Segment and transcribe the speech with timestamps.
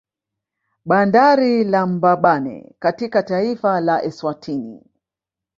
[0.85, 4.81] Bandari ya Mbabane katika taifa la Eswatini